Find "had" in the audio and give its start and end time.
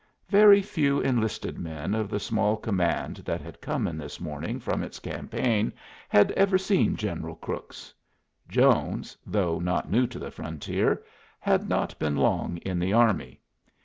3.39-3.61, 6.09-6.31, 11.39-11.69